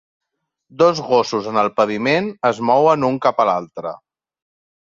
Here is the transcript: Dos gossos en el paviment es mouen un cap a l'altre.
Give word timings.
Dos 0.81 1.01
gossos 1.09 1.49
en 1.51 1.59
el 1.63 1.69
paviment 1.81 2.31
es 2.53 2.65
mouen 2.71 3.09
un 3.11 3.23
cap 3.27 3.45
a 3.45 3.49
l'altre. 3.51 3.97